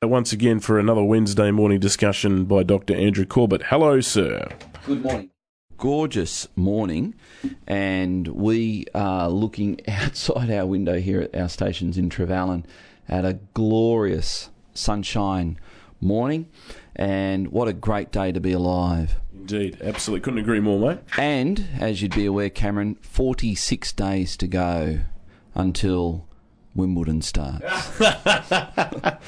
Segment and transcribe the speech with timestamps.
[0.00, 2.94] Uh, once again for another Wednesday morning discussion by Dr.
[2.94, 3.64] Andrew Corbett.
[3.64, 4.46] Hello, sir.
[4.86, 5.30] Good morning.
[5.76, 7.16] Gorgeous morning,
[7.66, 12.64] and we are looking outside our window here at our stations in Trevallyn
[13.08, 15.58] at a glorious sunshine
[16.00, 16.46] morning.
[16.94, 19.16] And what a great day to be alive.
[19.34, 20.22] Indeed, absolutely.
[20.22, 21.00] Couldn't agree more, mate.
[21.16, 25.00] And, as you'd be aware, Cameron, 46 days to go
[25.56, 26.27] until
[26.78, 27.64] Wimbledon starts.
[28.00, 29.18] I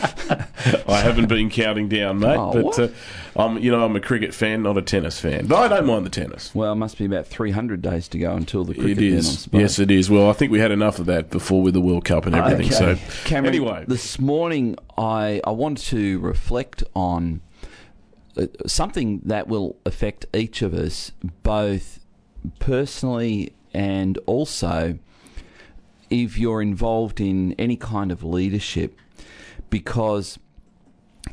[1.03, 2.88] haven't been counting down, mate, Oh, but uh,
[3.37, 5.47] I'm, you know, I'm a cricket fan, not a tennis fan.
[5.47, 6.55] But I don't mind the tennis.
[6.55, 9.41] Well, it must be about 300 days to go until the cricket It then, is.
[9.41, 9.60] suppose.
[9.60, 10.09] Yes, it is.
[10.09, 12.66] Well, I think we had enough of that before with the World Cup and everything.
[12.73, 12.97] Okay.
[12.97, 17.41] So, Cameron, anyway, this morning I, I wanted to reflect on
[18.37, 21.10] uh, something that will affect each of us,
[21.43, 21.98] both
[22.60, 24.98] personally and also
[26.10, 28.98] if you're involved in any kind of leadership,
[29.70, 30.38] because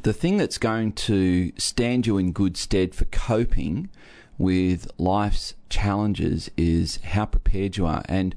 [0.04, 3.90] the thing that's going to stand you in good stead for coping
[4.38, 8.04] with life's challenges is how prepared you are.
[8.08, 8.36] And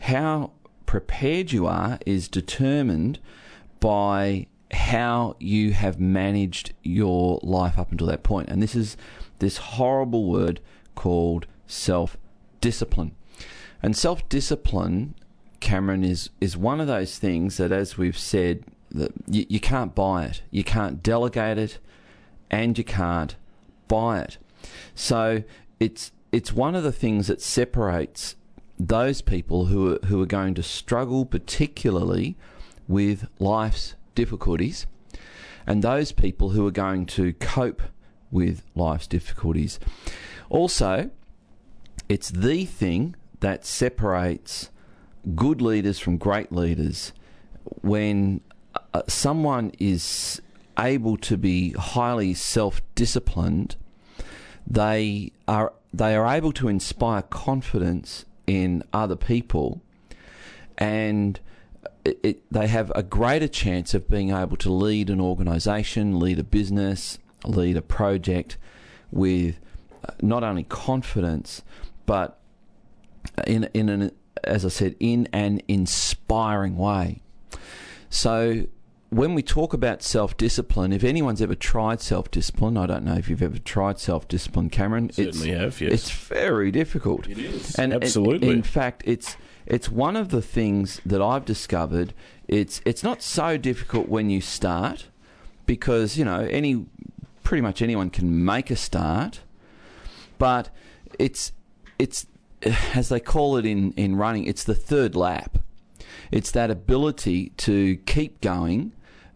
[0.00, 0.52] how
[0.86, 3.18] prepared you are is determined
[3.80, 8.48] by how you have managed your life up until that point.
[8.48, 8.96] And this is
[9.40, 10.60] this horrible word
[10.94, 12.16] called self
[12.60, 13.12] discipline.
[13.82, 15.14] And self discipline,
[15.60, 19.94] Cameron, is, is one of those things that, as we've said, that you, you can't
[19.94, 20.42] buy it.
[20.50, 21.78] You can't delegate it,
[22.50, 23.36] and you can't
[23.88, 24.38] buy it.
[24.94, 25.44] So
[25.78, 28.36] it's it's one of the things that separates
[28.78, 32.36] those people who are, who are going to struggle particularly
[32.86, 34.86] with life's difficulties
[35.66, 37.82] and those people who are going to cope
[38.30, 39.78] with life's difficulties.
[40.48, 41.10] Also,
[42.08, 44.70] it's the thing that separates
[45.34, 47.12] good leaders from great leaders
[47.82, 48.40] when
[48.94, 50.40] uh, someone is
[50.78, 53.76] able to be highly self-disciplined
[54.66, 59.82] they are they are able to inspire confidence in other people
[60.78, 61.40] and
[62.04, 66.38] it, it, they have a greater chance of being able to lead an organization, lead
[66.38, 68.56] a business, lead a project
[69.10, 69.60] with
[70.04, 71.62] uh, not only confidence
[72.06, 72.38] but
[73.46, 74.10] in in an
[74.44, 77.20] as I said in an inspiring way.
[78.08, 78.66] So
[79.10, 83.14] when we talk about self discipline, if anyone's ever tried self discipline, I don't know
[83.16, 85.10] if you've ever tried self discipline, Cameron.
[85.12, 85.92] certainly it's, have, yes.
[85.92, 87.28] It's very difficult.
[87.28, 88.50] It is, And absolutely.
[88.50, 89.36] in fact, it's
[89.66, 92.14] it's one of the things that I've discovered.
[92.48, 95.08] It's it's not so difficult when you start
[95.66, 96.86] because you know any
[97.42, 99.40] pretty much anyone can make a start,
[100.38, 100.70] but
[101.18, 101.52] it's
[101.98, 102.26] it's
[102.94, 105.58] as they call it in, in running, it's the third lap.
[106.30, 108.92] It's that ability to keep going,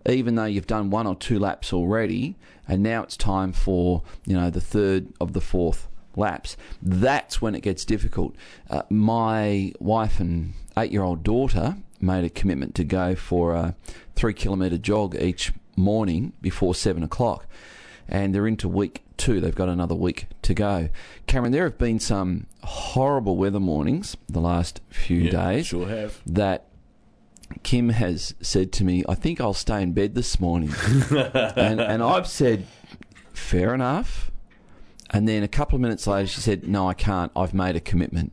[0.06, 2.36] even though you've done one or two laps already,
[2.68, 6.56] and now it's time for you know the third of the fourth laps.
[6.80, 8.36] That's when it gets difficult.
[8.70, 13.74] Uh, my wife and eight-year-old daughter made a commitment to go for a
[14.14, 17.46] three-kilometre jog each morning before seven o'clock
[18.08, 19.40] and they're into week two.
[19.40, 20.88] They've got another week to go.
[21.26, 26.20] Cameron, there have been some horrible weather mornings the last few yeah, days sure have.
[26.26, 26.66] that
[27.62, 30.72] Kim has said to me, I think I'll stay in bed this morning.
[31.10, 32.66] and, and I've said,
[33.32, 34.30] fair enough.
[35.10, 37.30] And then a couple of minutes later, she said, no, I can't.
[37.36, 38.32] I've made a commitment.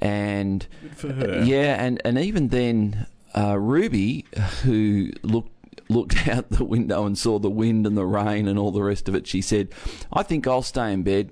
[0.00, 1.42] And Good for her.
[1.42, 3.06] yeah, and, and even then,
[3.36, 4.26] uh, Ruby,
[4.62, 5.55] who looked
[5.88, 9.08] looked out the window and saw the wind and the rain and all the rest
[9.08, 9.68] of it, she said,
[10.12, 11.30] "I think I'll stay in bed."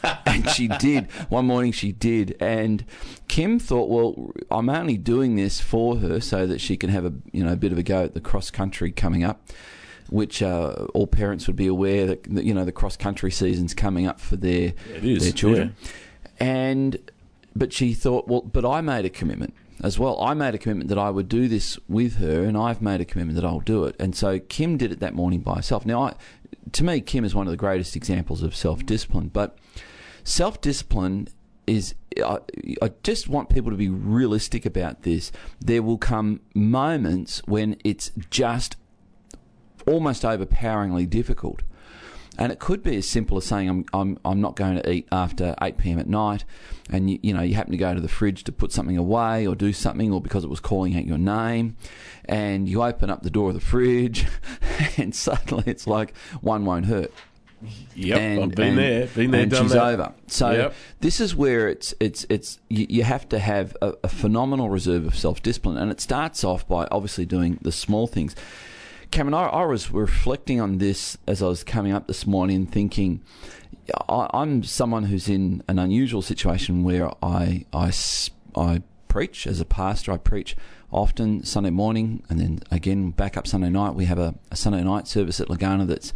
[0.26, 1.10] and she did.
[1.28, 2.84] One morning she did, and
[3.26, 7.12] Kim thought, "Well, I'm only doing this for her so that she can have a
[7.32, 9.48] you know a bit of a go at the cross country coming up."
[10.10, 14.06] Which uh, all parents would be aware that you know the cross country season's coming
[14.06, 14.72] up for their
[15.02, 15.76] is, their children,
[16.40, 16.98] and
[17.58, 20.20] but she thought, well, but I made a commitment as well.
[20.20, 23.04] I made a commitment that I would do this with her, and I've made a
[23.04, 23.96] commitment that I'll do it.
[23.98, 25.86] And so Kim did it that morning by herself.
[25.86, 26.14] Now, I,
[26.72, 29.28] to me, Kim is one of the greatest examples of self discipline.
[29.28, 29.58] But
[30.24, 31.28] self discipline
[31.66, 31.94] is.
[32.24, 32.38] I,
[32.82, 35.30] I just want people to be realistic about this.
[35.60, 38.74] There will come moments when it's just
[39.86, 41.62] almost overpoweringly difficult.
[42.38, 45.08] And it could be as simple as saying, I'm, I'm, I'm not going to eat
[45.10, 45.98] after 8 p.m.
[45.98, 46.44] at night.
[46.88, 49.44] And, you, you know, you happen to go to the fridge to put something away
[49.46, 51.76] or do something, or because it was calling out your name.
[52.26, 54.24] And you open up the door of the fridge,
[54.96, 57.12] and suddenly it's like, one won't hurt.
[57.96, 59.84] Yep, and, I've been and- there, been there, and done she's that.
[59.94, 60.12] over.
[60.28, 60.74] So Yep.
[61.00, 65.04] this is where it's it's it's you, you have to have a, a phenomenal reserve
[65.06, 68.36] of self discipline, and it starts off by obviously doing the small things.
[69.10, 73.22] Cameron, I, I was reflecting on this as I was coming up this morning, thinking
[74.08, 77.92] I, I'm someone who's in an unusual situation where I, I,
[78.54, 80.12] I preach as a pastor.
[80.12, 80.56] I preach
[80.92, 83.94] often Sunday morning, and then again back up Sunday night.
[83.94, 86.12] We have a, a Sunday night service at Legana that's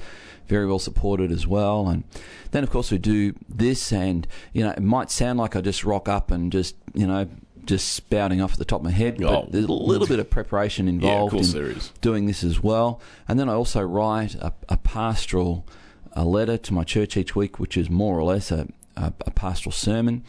[0.46, 1.88] very well supported as well.
[1.88, 2.04] And
[2.50, 5.84] then, of course, we do this, and you know, it might sound like I just
[5.84, 7.28] rock up and just you know
[7.64, 9.48] just spouting off at the top of my head, but Oh.
[9.50, 11.92] there's a little bit of preparation Yeah, of involved in there is.
[12.00, 13.00] doing this as well.
[13.28, 15.66] And then I also write a, a pastoral
[16.14, 19.30] a letter to my church each week, which is more or less a, a, a
[19.30, 20.22] pastoral sermon.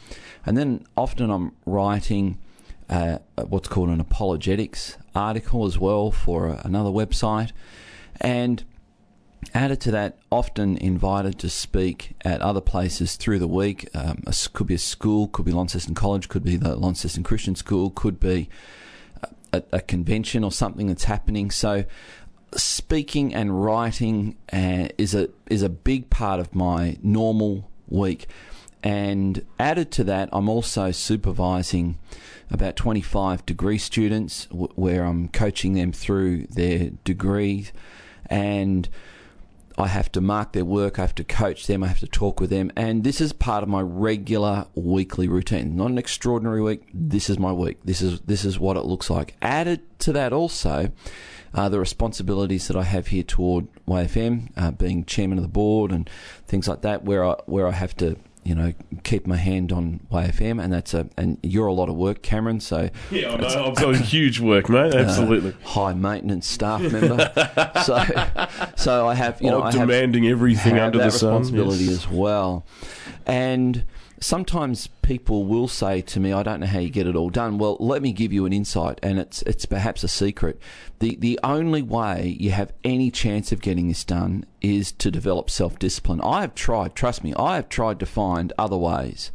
[0.45, 2.37] And then often I'm writing
[2.89, 7.51] uh, what's called an apologetics article as well for another website.
[8.21, 8.63] And
[9.53, 13.89] added to that, often invited to speak at other places through the week.
[13.95, 14.23] Um,
[14.53, 18.19] could be a school, could be Launceston College, could be the Launceston Christian School, could
[18.19, 18.49] be
[19.51, 21.51] a, a convention or something that's happening.
[21.51, 21.85] So,
[22.55, 28.27] speaking and writing uh, is a is a big part of my normal week.
[28.83, 31.97] And added to that, I'm also supervising
[32.51, 37.69] about 25 degree students, w- where I'm coaching them through their degree
[38.25, 38.89] and
[39.77, 42.39] I have to mark their work, I have to coach them, I have to talk
[42.39, 45.75] with them, and this is part of my regular weekly routine.
[45.75, 46.87] Not an extraordinary week.
[46.93, 47.79] This is my week.
[47.83, 49.35] This is this is what it looks like.
[49.41, 50.91] Added to that also.
[51.55, 55.91] Uh, the responsibilities that I have here toward WayFM, uh, being chairman of the board
[55.91, 56.09] and
[56.47, 58.73] things like that, where I where I have to you know
[59.03, 62.59] keep my hand on WayFM, and that's a and you're a lot of work, Cameron.
[62.59, 63.65] So Yeah, I know.
[63.65, 64.93] I'm so huge work, mate.
[64.93, 65.51] Absolutely.
[65.51, 67.31] uh, high maintenance staff member.
[67.85, 68.03] so,
[68.75, 71.33] so I have you know oh, I have, demanding everything have under the sun.
[71.33, 71.93] responsibility Yes.
[72.05, 72.65] as well.
[73.25, 73.85] And
[74.23, 77.57] sometimes people will say to me, "I don't know how you get it all done."
[77.57, 80.59] Well, let me give you an insight, and it's it's perhaps a secret.
[80.99, 85.49] the The only way you have any chance of getting this done is to develop
[85.49, 86.21] self discipline.
[86.21, 89.31] I have tried, trust me, I have tried to find other ways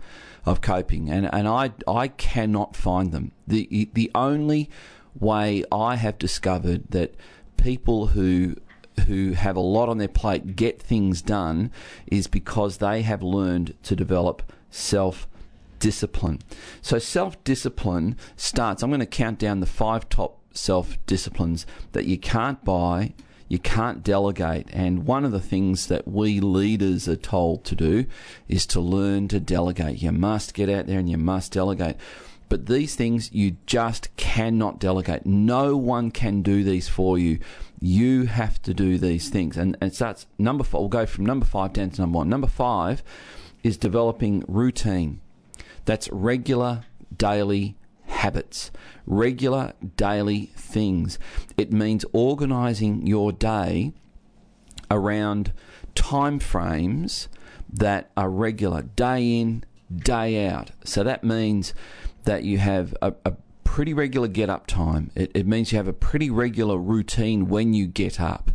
[0.46, 3.32] of coping, and and I I cannot find them.
[3.46, 4.70] the The only
[5.19, 7.14] way I have discovered that
[7.56, 8.56] people who
[9.06, 11.70] who have a lot on their plate get things done
[12.08, 15.29] is because they have learned to develop self
[15.79, 16.41] discipline.
[16.82, 22.06] So self discipline starts I'm going to count down the five top self disciplines that
[22.06, 23.15] you can't buy,
[23.49, 24.69] you can't delegate.
[24.73, 28.06] And one of the things that we leaders are told to do
[28.49, 30.03] is to learn to delegate.
[30.03, 31.97] You must get out there and you must delegate.
[32.49, 35.26] But these things you just cannot delegate.
[35.26, 37.38] No one can do these for you.
[37.81, 39.56] You have to do these things.
[39.56, 40.81] And, and it starts number four.
[40.81, 42.29] We'll go from number five down to number one.
[42.29, 43.03] Number five
[43.62, 45.20] is developing routine.
[45.84, 46.82] That's regular
[47.16, 47.76] daily
[48.06, 48.70] habits,
[49.06, 51.19] regular daily things.
[51.56, 53.93] It means organizing your day
[54.90, 55.52] around
[55.94, 57.28] time frames
[57.70, 59.64] that are regular, day in,
[59.94, 60.70] day out.
[60.84, 61.75] So that means
[62.25, 63.34] that you have a, a
[63.64, 65.10] pretty regular get up time.
[65.14, 68.50] It, it means you have a pretty regular routine when you get up.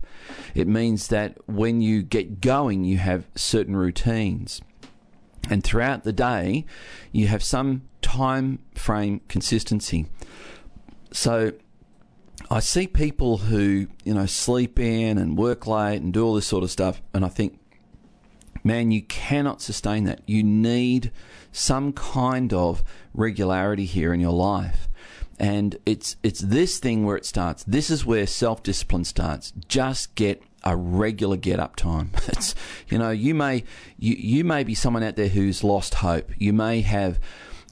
[0.55, 4.61] It means that when you get going, you have certain routines.
[5.49, 6.65] And throughout the day,
[7.11, 10.07] you have some time frame consistency.
[11.11, 11.53] So
[12.49, 16.47] I see people who, you know, sleep in and work late and do all this
[16.47, 17.59] sort of stuff, and I think,
[18.63, 20.21] man, you cannot sustain that.
[20.27, 21.11] You need
[21.51, 24.87] some kind of regularity here in your life.
[25.39, 27.63] And it's it's this thing where it starts.
[27.63, 29.51] This is where self discipline starts.
[29.67, 32.11] Just get a regular get up time.
[32.27, 32.55] It's
[32.87, 33.63] you know you may
[33.97, 36.31] you you may be someone out there who's lost hope.
[36.37, 37.19] You may have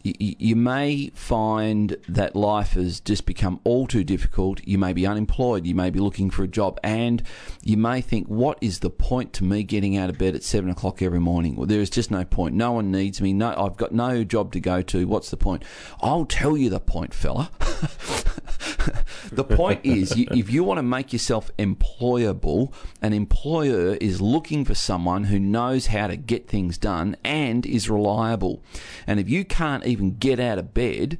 [0.03, 4.61] you, you may find that life has just become all too difficult.
[4.65, 5.65] You may be unemployed.
[5.65, 7.21] You may be looking for a job, and
[7.63, 10.69] you may think, "What is the point to me getting out of bed at seven
[10.69, 11.55] o'clock every morning?
[11.55, 12.55] Well, there is just no point.
[12.55, 13.33] No one needs me.
[13.33, 15.07] No, I've got no job to go to.
[15.07, 15.63] What's the point?
[16.01, 17.51] I'll tell you the point, fella.
[19.31, 24.65] the point is, you, if you want to make yourself employable, an employer is looking
[24.65, 28.63] for someone who knows how to get things done and is reliable.
[29.07, 31.19] And if you can't even get out of bed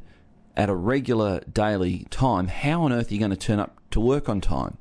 [0.56, 4.00] at a regular daily time, how on earth are you going to turn up to
[4.00, 4.78] work on time?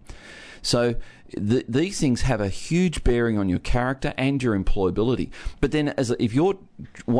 [0.63, 0.95] So
[1.35, 5.31] th- these things have a huge bearing on your character and your employability.
[5.61, 6.59] But then, as a, if you're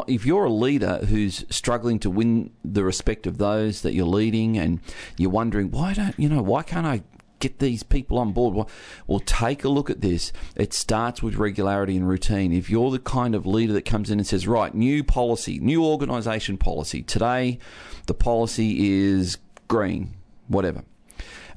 [0.07, 4.59] if you're a leader who's struggling to win the respect of those that you're leading,
[4.59, 4.81] and
[5.17, 7.03] you're wondering why don't you know why can't I
[7.41, 8.55] get these people on board?
[8.55, 8.69] Well,
[9.07, 10.33] well, take a look at this.
[10.55, 12.53] It starts with regularity and routine.
[12.53, 15.85] If you're the kind of leader that comes in and says, right, new policy, new
[15.85, 17.03] organisation policy.
[17.03, 17.59] Today,
[18.07, 20.15] the policy is green,
[20.47, 20.85] whatever.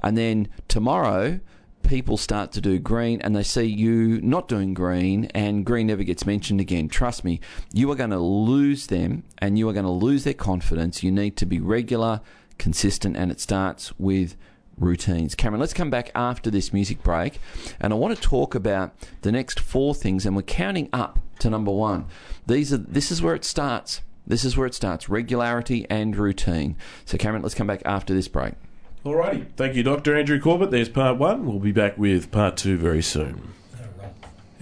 [0.01, 1.39] And then tomorrow,
[1.83, 6.03] people start to do green and they see you not doing green and green never
[6.03, 6.87] gets mentioned again.
[6.89, 7.39] Trust me,
[7.71, 11.03] you are going to lose them and you are going to lose their confidence.
[11.03, 12.21] You need to be regular,
[12.57, 14.35] consistent, and it starts with
[14.77, 15.35] routines.
[15.35, 17.39] Cameron, let's come back after this music break
[17.79, 21.49] and I want to talk about the next four things and we're counting up to
[21.49, 22.05] number 1.
[22.47, 24.01] These are this is where it starts.
[24.25, 26.77] This is where it starts regularity and routine.
[27.05, 28.53] So, Cameron, let's come back after this break.
[29.05, 29.47] Alrighty.
[29.57, 30.15] Thank you, Dr.
[30.15, 30.71] Andrew Corbett.
[30.71, 31.45] There's part one.
[31.45, 33.53] We'll be back with part two very soon.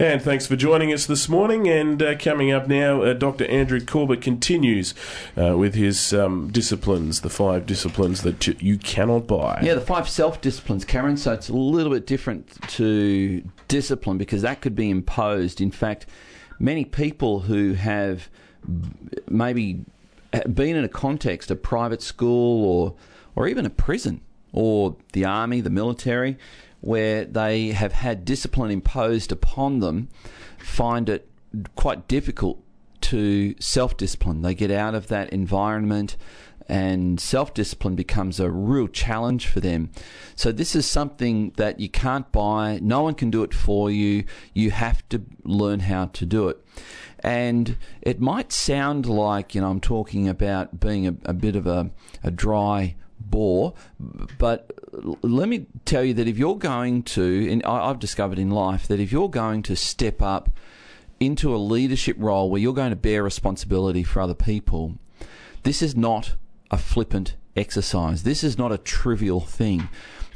[0.00, 1.68] And thanks for joining us this morning.
[1.68, 3.44] And uh, coming up now, uh, Dr.
[3.46, 4.94] Andrew Corbett continues
[5.40, 9.60] uh, with his um, disciplines, the five disciplines that you cannot buy.
[9.62, 11.16] Yeah, the five self disciplines, Karen.
[11.16, 15.60] So it's a little bit different to discipline because that could be imposed.
[15.60, 16.06] In fact,
[16.58, 18.28] many people who have
[19.28, 19.84] maybe
[20.52, 22.94] been in a context, a private school or,
[23.36, 24.20] or even a prison
[24.52, 26.36] or the army, the military,
[26.80, 30.08] where they have had discipline imposed upon them,
[30.58, 31.28] find it
[31.74, 32.62] quite difficult
[33.00, 34.42] to self discipline.
[34.42, 36.16] They get out of that environment
[36.68, 39.90] and self discipline becomes a real challenge for them.
[40.34, 44.24] So, this is something that you can't buy, no one can do it for you.
[44.54, 46.58] You have to learn how to do it.
[47.20, 51.66] And it might sound like, you know, I'm talking about being a, a bit of
[51.66, 51.90] a,
[52.24, 52.96] a dry
[53.32, 53.74] bore,
[54.38, 54.70] but
[55.22, 59.00] let me tell you that if you're going to, and I've discovered in life that
[59.00, 60.50] if you're going to step up
[61.18, 64.98] into a leadership role where you're going to bear responsibility for other people,
[65.64, 66.36] this is not
[66.70, 68.22] a flippant exercise.
[68.22, 69.88] This is not a trivial thing.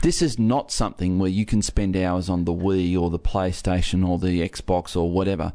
[0.03, 4.07] This is not something where you can spend hours on the Wii or the PlayStation
[4.07, 5.53] or the Xbox or whatever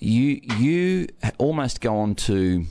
[0.00, 2.66] you you almost go on to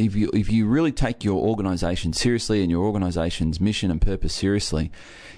[0.00, 4.34] if you if you really take your organisation seriously and your organisation's mission and purpose
[4.34, 4.90] seriously,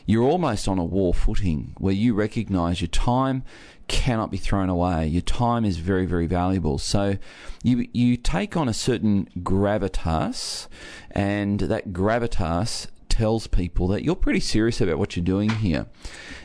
[0.07, 3.45] you're almost on a war footing where you recognise your time
[3.89, 5.07] cannot be thrown away.
[5.07, 6.79] Your time is very very valuable.
[6.79, 7.19] So
[7.63, 10.69] you you take on a certain gravitas,
[11.11, 15.87] and that gravitas tells people that you're pretty serious about what you're doing here,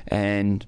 [0.08, 0.66] and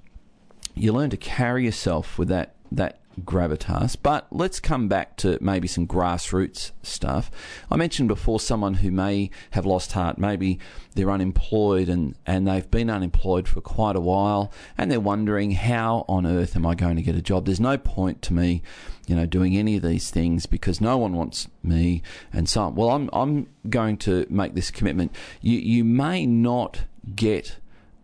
[0.74, 3.96] you learn to carry yourself with that that gravitas.
[4.00, 7.30] But let's come back to maybe some grassroots stuff.
[7.70, 10.58] I mentioned before someone who may have lost heart, maybe
[10.94, 16.04] they're unemployed and, and they've been unemployed for quite a while and they're wondering how
[16.08, 17.46] on earth am I going to get a job?
[17.46, 18.62] There's no point to me,
[19.06, 22.74] you know, doing any of these things because no one wants me and so on.
[22.74, 25.14] Well, I'm I'm going to make this commitment.
[25.40, 26.80] You you may not
[27.14, 27.56] get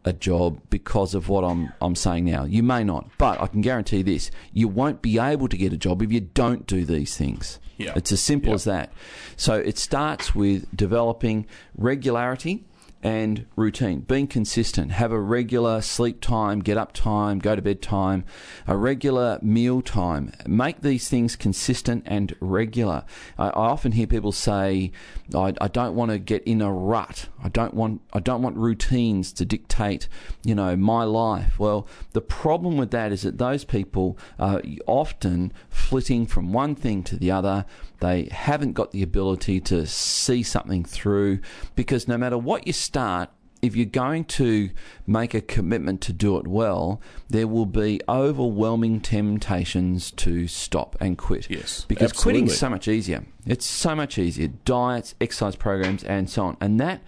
[0.07, 2.45] a job because of what I'm I'm saying now.
[2.45, 5.77] You may not, but I can guarantee this: you won't be able to get a
[5.77, 7.59] job if you don't do these things.
[7.77, 7.93] Yeah.
[7.95, 8.91] It's as simple as that.
[9.37, 11.47] So it starts with developing
[11.77, 12.65] regularity
[13.03, 17.83] and routine, being consistent, have a regular sleep time, get up time, go to bed
[17.83, 18.25] time,
[18.67, 20.33] a regular meal time.
[20.47, 23.05] Make these things consistent and regular.
[23.39, 24.93] I, I often hear people say,
[25.35, 27.29] I, I, don't want to get in a rut.
[27.43, 30.09] I don't want I don't want routines to dictate,
[30.45, 31.59] you know, my life.
[31.59, 37.03] Well, the problem with that is that those people are often flitting from one thing
[37.05, 37.67] to the other
[38.01, 41.41] they haven't got the ability to see something through
[41.75, 43.31] because no matter what you start,
[43.63, 44.71] if you're going to
[45.07, 51.17] make a commitment to do it well, there will be overwhelming temptations to stop and
[51.17, 51.49] quit.
[51.51, 51.85] Yes.
[51.89, 52.41] Because absolutely.
[52.41, 53.25] quitting is so much easier.
[53.47, 54.49] It's so much easier.
[54.49, 56.57] Diets, exercise programs, and so on.
[56.61, 57.03] And that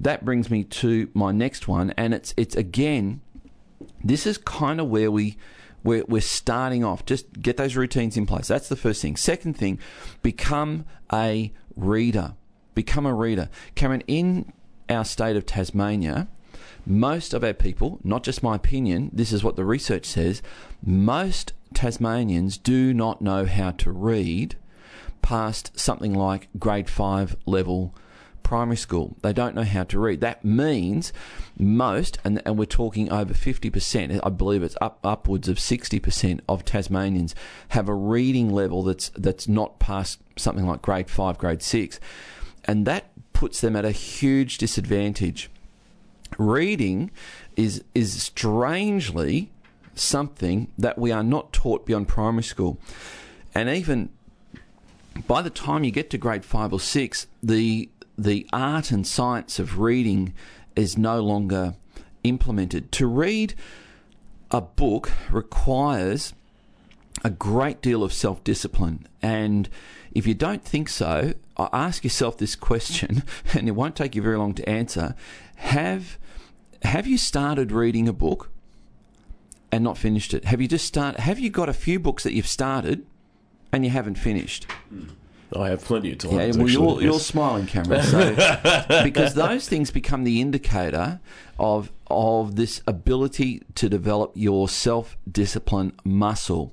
[0.00, 3.20] that brings me to my next one, and it's it's again,
[4.02, 5.36] this is kind of where we
[5.84, 7.04] we're, we're starting off.
[7.06, 8.48] Just get those routines in place.
[8.48, 9.16] That's the first thing.
[9.16, 9.78] Second thing,
[10.22, 12.34] become a reader.
[12.74, 13.50] Become a reader.
[13.76, 14.52] Cameron, in
[14.88, 16.28] our state of Tasmania,
[16.86, 20.42] most of our people, not just my opinion, this is what the research says,
[20.84, 24.56] most Tasmanians do not know how to read
[25.22, 27.94] past something like grade 5 level
[28.44, 29.16] primary school.
[29.22, 30.20] They don't know how to read.
[30.20, 31.12] That means
[31.58, 36.64] most, and, and we're talking over 50%, I believe it's up upwards of 60% of
[36.64, 37.34] Tasmanians
[37.70, 41.98] have a reading level that's, that's not past something like grade 5, grade 6.
[42.64, 45.50] And that puts them at a huge disadvantage.
[46.38, 47.10] Reading
[47.56, 49.50] is, is strangely
[49.94, 52.78] something that we are not taught beyond primary school.
[53.54, 54.10] And even
[55.26, 59.58] by the time you get to grade five or six, the the art and science
[59.58, 60.34] of reading
[60.76, 61.74] is no longer
[62.22, 62.92] implemented.
[62.92, 63.54] To read
[64.50, 66.32] a book requires
[67.22, 69.06] a great deal of self discipline.
[69.22, 69.68] And
[70.12, 73.22] if you don't think so, ask yourself this question,
[73.54, 75.14] and it won't take you very long to answer.
[75.56, 76.18] Have,
[76.82, 78.50] have you started reading a book?
[79.74, 80.44] and not finished it?
[80.44, 81.18] Have you just start?
[81.18, 83.04] Have you got a few books that you've started
[83.72, 84.70] and you haven't finished?
[84.88, 85.08] Hmm.
[85.56, 86.32] I have plenty of time.
[86.32, 88.02] Yeah, well, you're, you're smiling, Cameron.
[88.02, 91.20] So, because those things become the indicator
[91.58, 96.72] of of this ability to develop your self discipline muscle.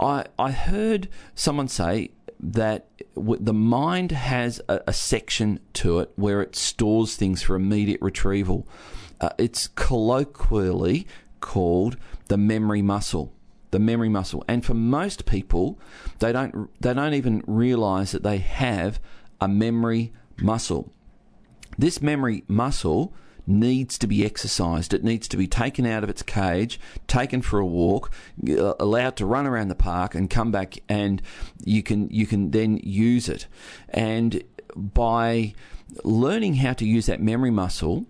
[0.00, 6.40] I I heard someone say that the mind has a, a section to it where
[6.40, 8.66] it stores things for immediate retrieval.
[9.20, 11.06] Uh, it's colloquially
[11.40, 11.96] called
[12.28, 13.32] the memory muscle
[13.70, 14.44] the memory muscle.
[14.48, 15.78] And for most people,
[16.18, 19.00] they don't they don't even realize that they have
[19.40, 20.92] a memory muscle.
[21.76, 23.12] This memory muscle
[23.46, 24.92] needs to be exercised.
[24.92, 28.10] It needs to be taken out of its cage, taken for a walk,
[28.48, 31.22] uh, allowed to run around the park and come back and
[31.64, 33.46] you can you can then use it.
[33.88, 34.44] And
[34.76, 35.54] by
[36.04, 38.06] learning how to use that memory muscle,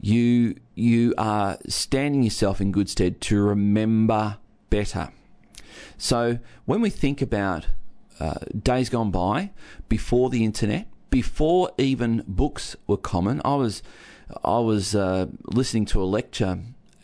[0.00, 4.38] you you are standing yourself in good stead to remember
[4.70, 5.10] better.
[5.98, 7.66] So when we think about
[8.20, 9.50] uh, days gone by,
[9.88, 13.82] before the internet, before even books were common, I was
[14.44, 16.58] I was uh, listening to a lecture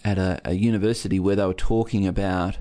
[0.04, 2.59] at a, a university where they were talking about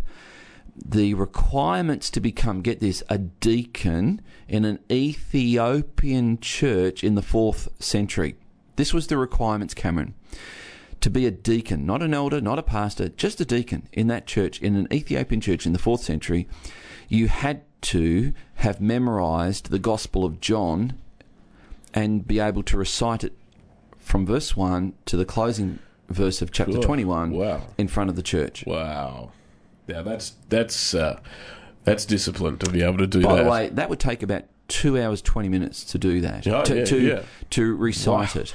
[0.76, 7.70] the requirements to become, get this, a deacon in an Ethiopian church in the fourth
[7.82, 8.36] century.
[8.76, 10.14] This was the requirements, Cameron.
[11.02, 14.28] To be a deacon, not an elder, not a pastor, just a deacon in that
[14.28, 16.48] church, in an Ethiopian church in the fourth century,
[17.10, 20.94] you had to have memorized the Gospel of John
[21.94, 23.34] and be able to recite it
[24.00, 25.80] from verse 1 to the closing
[26.10, 26.84] verse of chapter Good.
[26.84, 27.62] 21 Wow.
[27.80, 28.64] in front of the church.
[28.68, 29.32] Wow.
[29.88, 31.20] Yeah, that's that's uh,
[31.84, 33.44] that's discipline to be able to do By that.
[33.44, 36.48] the way, that would take about two hours twenty minutes to do that.
[36.48, 37.22] Oh, to yeah, to, yeah.
[37.50, 38.42] to recite Wow.
[38.42, 38.54] it.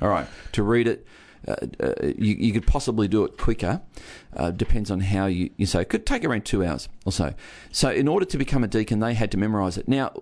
[0.00, 1.04] All right, to read it.
[1.48, 3.80] Uh, uh, you, you could possibly do it quicker.
[4.36, 5.82] Uh, depends on how you, you say.
[5.82, 7.34] It could take around two hours or so.
[7.72, 9.88] So, in order to become a deacon, they had to memorise it.
[9.88, 10.12] Now,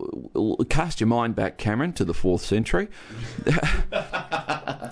[0.68, 2.88] cast your mind back, Cameron, to the fourth century.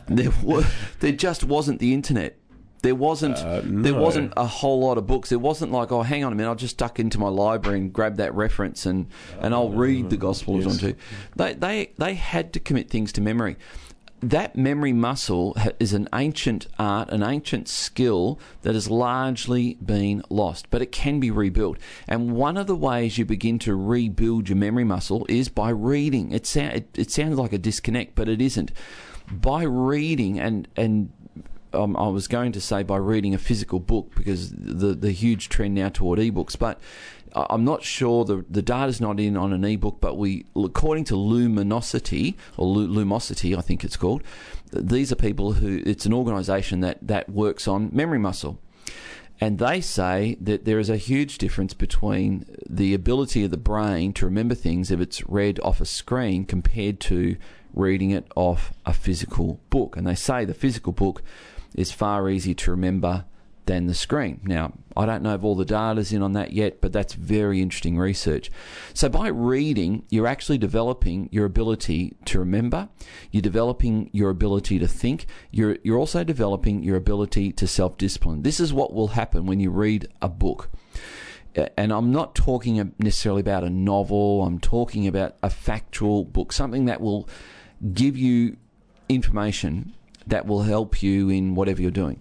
[0.09, 0.65] there, were,
[1.01, 2.37] there just wasn't the internet.
[2.83, 3.39] There wasn't.
[3.39, 5.33] Uh, There wasn't a whole lot of books.
[5.33, 7.93] It wasn't like, oh, hang on a minute, I'll just duck into my library and
[7.93, 9.07] grab that reference and,
[9.41, 10.77] and I'll read the Gospel of yes.
[10.77, 10.97] John too.
[11.35, 13.57] They, they, they had to commit things to memory.
[14.21, 20.71] That memory muscle is an ancient art, an ancient skill that has largely been lost,
[20.71, 21.77] but it can be rebuilt.
[22.09, 26.33] And one of the ways you begin to rebuild your memory muscle is by reading.
[26.33, 28.73] It, sound, it, it sounds like a disconnect, but it isn't.
[29.31, 31.13] By reading and, and
[31.77, 35.49] um, I was going to say by reading a physical book because the the huge
[35.49, 36.81] trend now toward ebooks, but
[37.35, 40.01] I'm not sure the the data's not in on an ebook.
[40.01, 44.23] But we, according to Luminosity or Lumosity, I think it's called.
[44.73, 48.59] These are people who it's an organisation that that works on memory muscle.
[49.39, 54.15] And they say that there is a huge difference between the ability of the brain
[54.15, 57.37] to remember things if it's read off a screen compared to
[57.75, 59.95] reading it off a physical book.
[59.95, 61.23] And they say the physical book
[61.77, 63.25] is far easier to remember
[63.67, 64.41] than the screen.
[64.45, 67.61] Now, I don't know if all the data's in on that yet, but that's very
[67.61, 68.51] interesting research.
[68.95, 72.89] So by reading, you're actually developing your ability to remember,
[73.33, 78.43] you're developing your ability to think, you're you're also developing your ability to self-discipline.
[78.43, 80.71] This is what will happen when you read a book.
[81.77, 86.85] And I'm not talking necessarily about a novel, I'm talking about a factual book, something
[86.85, 87.29] that will
[87.93, 88.59] give you
[89.09, 89.95] information
[90.27, 92.21] that will help you in whatever you're doing.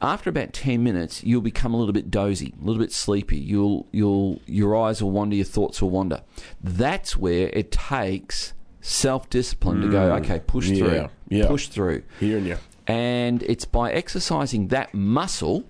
[0.00, 3.36] After about 10 minutes, you'll become a little bit dozy, a little bit sleepy.
[3.38, 6.22] You'll, you'll, your eyes will wander, your thoughts will wander.
[6.62, 10.76] That's where it takes self discipline to go, okay, push Mm.
[10.76, 11.46] Yeah, through, yeah.
[11.48, 12.02] push through.
[12.20, 12.58] Hearing you.
[12.86, 15.64] And it's by exercising that muscle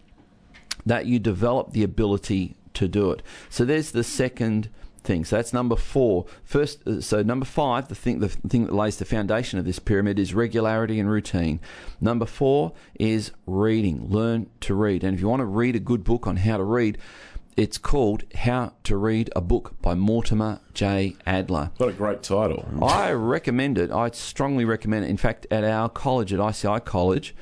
[0.84, 3.22] that you develop the ability to do it.
[3.50, 4.68] So there's the second
[5.08, 5.24] thing.
[5.24, 6.26] So that's number four.
[6.44, 9.80] First, uh, so number five, the thing, the thing that lays the foundation of this
[9.80, 11.58] pyramid is regularity and routine.
[12.00, 14.08] Number four is reading.
[14.08, 15.02] Learn to read.
[15.02, 16.98] And if you want to read a good book on how to read,
[17.56, 21.16] it's called How to Read a Book by Mortimer J.
[21.26, 21.72] Adler.
[21.78, 22.68] What a great title.
[22.80, 23.90] I recommend it.
[23.90, 25.08] I strongly recommend it.
[25.08, 27.34] In fact, at our college, at ICI College,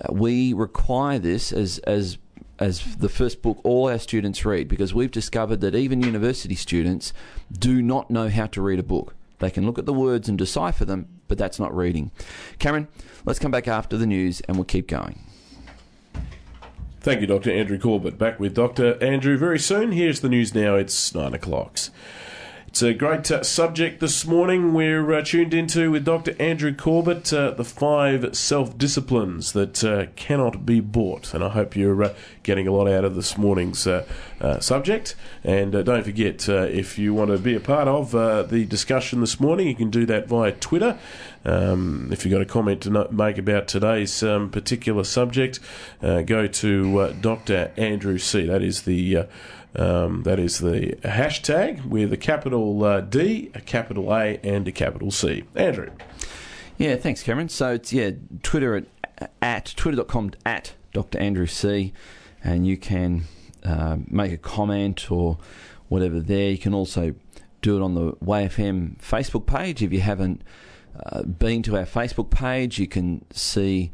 [0.00, 2.18] uh, we require this as as
[2.58, 7.12] as the first book all our students read because we've discovered that even university students
[7.52, 9.14] do not know how to read a book.
[9.38, 12.10] They can look at the words and decipher them, but that's not reading.
[12.58, 12.88] Cameron,
[13.24, 15.20] let's come back after the news and we'll keep going.
[17.00, 17.52] Thank you, Dr.
[17.52, 18.18] Andrew Corbett.
[18.18, 19.02] Back with Dr.
[19.02, 19.92] Andrew very soon.
[19.92, 20.74] Here's the news now.
[20.74, 21.78] It's nine o'clock.
[22.78, 24.72] It's a great uh, subject this morning.
[24.72, 26.36] We're uh, tuned into with Dr.
[26.38, 31.34] Andrew Corbett uh, the five self disciplines that uh, cannot be bought.
[31.34, 32.14] And I hope you're uh,
[32.44, 34.06] getting a lot out of this morning's uh,
[34.60, 35.16] subject.
[35.42, 39.66] And don't forget, if you want to be a part of the discussion this morning,
[39.66, 40.96] you can do that via Twitter.
[41.44, 45.58] Um, if you've got a comment to make about today's um, particular subject,
[46.00, 47.72] go to Dr.
[47.76, 48.46] Andrew C.
[48.46, 49.26] That is the
[49.76, 54.72] um, that is the hashtag with a capital uh, D, a capital A, and a
[54.72, 55.44] capital C.
[55.54, 55.90] Andrew.
[56.78, 57.48] Yeah, thanks, Cameron.
[57.48, 61.18] So it's yeah, Twitter at, at twitter.com at Dr.
[61.18, 61.92] Andrew C,
[62.42, 63.24] and you can
[63.64, 65.38] uh, make a comment or
[65.88, 66.50] whatever there.
[66.50, 67.14] You can also
[67.62, 69.82] do it on the WayFM Facebook page.
[69.82, 70.42] If you haven't
[71.04, 73.90] uh, been to our Facebook page, you can see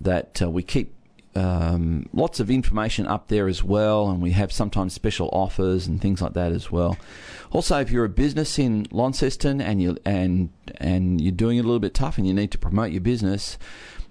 [0.00, 0.94] that uh, we keep
[1.36, 6.00] um, lots of information up there as well, and we have sometimes special offers and
[6.00, 6.96] things like that as well.
[7.50, 11.64] Also, if you're a business in Launceston and you and and you're doing it a
[11.64, 13.58] little bit tough and you need to promote your business,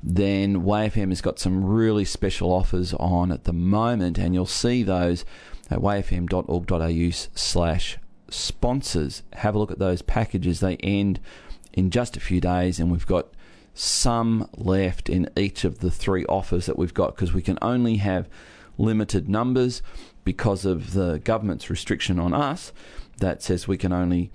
[0.03, 4.83] then WayFM has got some really special offers on at the moment, and you'll see
[4.83, 5.25] those
[5.71, 7.97] at wayfm.org.au slash
[8.29, 9.23] sponsors.
[9.33, 10.59] Have a look at those packages.
[10.59, 11.19] They end
[11.73, 13.29] in just a few days, and we've got
[13.75, 17.97] some left in each of the three offers that we've got because we can only
[17.97, 18.27] have
[18.77, 19.81] limited numbers
[20.23, 22.73] because of the government's restriction on us
[23.17, 24.31] that says we can only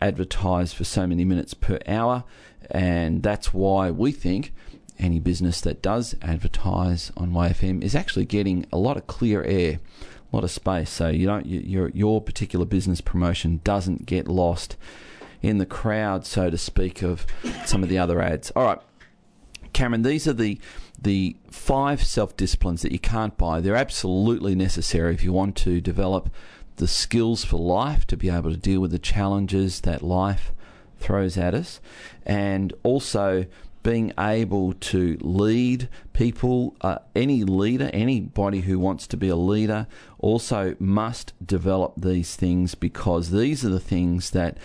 [0.00, 2.24] advertise for so many minutes per hour
[2.70, 4.52] and that's why we think
[4.98, 9.78] any business that does advertise on WayFM is actually getting a lot of clear air,
[10.32, 10.90] a lot of space.
[10.90, 14.76] So you don't your your particular business promotion doesn't get lost
[15.42, 17.26] in the crowd, so to speak, of
[17.64, 18.50] some of the other ads.
[18.52, 18.80] All right,
[19.72, 20.58] Cameron, these are the
[21.00, 23.60] the five self disciplines that you can't buy.
[23.60, 26.30] They're absolutely necessary if you want to develop
[26.76, 30.52] the skills for life to be able to deal with the challenges that life
[30.98, 31.80] throws at us,
[32.26, 33.46] and also
[33.82, 39.86] being able to lead people, uh, any leader, anybody who wants to be a leader,
[40.18, 44.58] also must develop these things because these are the things that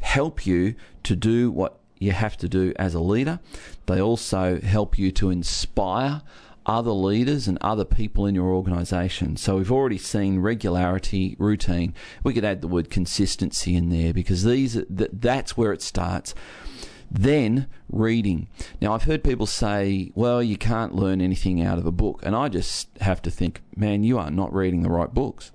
[0.00, 3.40] help you to do what you have to do as a leader.
[3.86, 6.22] They also help you to inspire
[6.66, 9.36] other leaders and other people in your organisation.
[9.36, 11.94] So we've already seen regularity, routine.
[12.22, 16.34] We could add the word consistency in there because these that's where it starts.
[17.10, 18.46] Then reading.
[18.80, 22.36] Now I've heard people say, "Well, you can't learn anything out of a book," and
[22.36, 25.50] I just have to think, "Man, you are not reading the right books."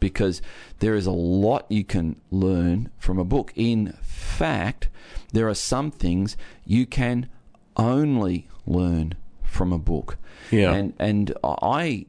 [0.00, 0.42] Because
[0.78, 3.52] there is a lot you can learn from a book.
[3.54, 4.88] In fact,
[5.32, 7.28] there are some things you can
[7.76, 10.16] only learn from a book.
[10.50, 10.72] Yeah.
[10.72, 12.06] And and I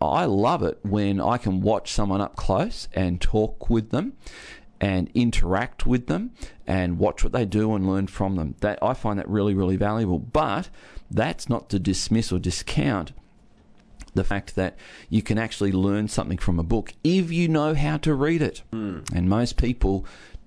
[0.00, 4.14] I love it when I can watch someone up close and talk with them
[4.80, 6.32] and interact with them
[6.66, 8.54] and watch what they do and learn from them.
[8.60, 10.18] That I find that really really valuable.
[10.18, 10.68] But
[11.10, 13.12] that's not to dismiss or discount
[14.14, 14.76] the fact that
[15.08, 18.62] you can actually learn something from a book if you know how to read it.
[18.72, 19.08] Mm.
[19.14, 20.04] And most people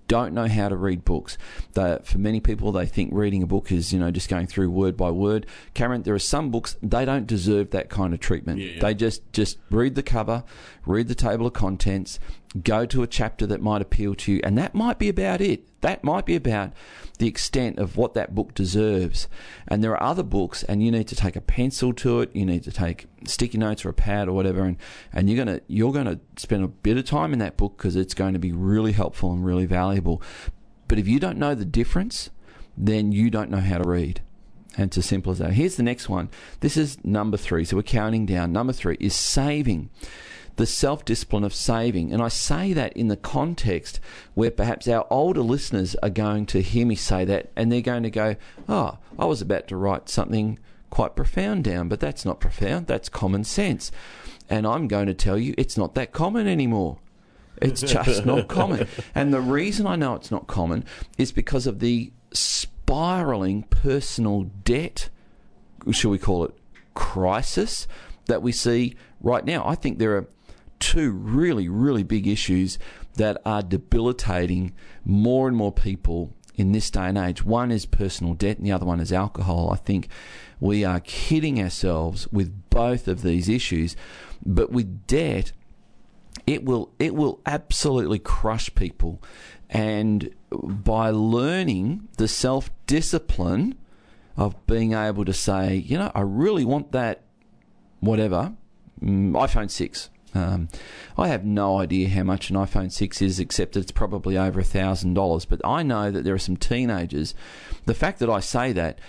[0.08, 1.38] don't know how to read books.
[1.73, 4.97] for many people, they think reading a book is, you know, just going through word
[4.97, 5.45] by word.
[5.73, 8.60] Cameron, there are some books they don't deserve that kind of treatment.
[8.60, 8.82] Yeah, yeah.
[8.82, 10.43] They just just read the cover,
[10.86, 12.19] read the table of contents,
[12.62, 15.68] go to a chapter that might appeal to you, and that might be about it.
[15.82, 16.72] That might be about
[17.18, 19.28] the extent of what that book deserves.
[19.68, 22.36] And there are other books, and you need to take a pencil to it.
[22.36, 24.78] You need to take sticky notes or a pad or whatever, and,
[25.12, 28.13] and you're gonna you're gonna spend a bit of time in that book because it's
[28.13, 30.22] going to be really helpful and really valuable.
[30.88, 32.30] But if you don't know the difference,
[32.78, 34.22] then you don't know how to read.
[34.76, 35.54] And it's as simple as that.
[35.54, 36.30] Here's the next one.
[36.62, 37.63] This is number three.
[37.63, 38.52] So we're counting down.
[38.52, 39.89] Number three is saving
[40.56, 42.12] the self discipline of saving.
[42.12, 44.00] And I say that in the context
[44.34, 48.04] where perhaps our older listeners are going to hear me say that and they're going
[48.04, 48.36] to go,
[48.70, 53.10] Oh, I was about to write something quite profound down, but that's not profound, that's
[53.10, 53.92] common sense.
[54.50, 57.00] And I'm going to tell you it's not that common anymore.
[57.62, 58.88] It's just not common.
[59.16, 60.86] And the reason I know it's not common
[61.18, 65.10] is because of the spiraling personal debt,
[65.92, 66.54] shall we call it
[66.94, 67.88] crisis,
[68.26, 69.66] that we see right now.
[69.66, 70.28] I think there are
[70.84, 72.78] two really, really big issues
[73.15, 74.74] that are debilitating
[75.06, 77.43] more and more people in this day and age.
[77.43, 79.72] One is personal debt, and the other one is alcohol.
[79.72, 80.10] I think
[80.60, 83.96] we are kidding ourselves with both of these issues,
[84.46, 85.54] but with debt,
[86.46, 89.22] it will it will absolutely crush people,
[89.69, 93.76] and by learning the self discipline
[94.36, 97.22] of being able to say, you know, I really want that,
[98.02, 98.54] whatever,
[99.02, 100.69] mm, iPhone six Um,
[101.17, 104.60] I have no idea how much an iPhone 6 is, except that it's probably over
[104.60, 105.46] a $1,000.
[105.48, 107.36] But I know that there are some teenagers.
[107.86, 109.00] The fact that I say that